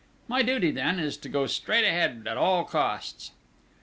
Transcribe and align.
My 0.27 0.41
duty, 0.41 0.71
then, 0.71 0.97
is 0.97 1.15
to 1.17 1.29
go 1.29 1.45
straight 1.45 1.85
ahead 1.85 2.23
at 2.27 2.35
all 2.35 2.63
costs...." 2.63 3.33